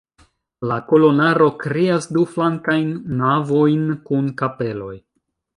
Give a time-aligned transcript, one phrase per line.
[0.69, 2.89] La kolonaro kreas du flankajn
[3.23, 4.95] navojn kun kapeloj.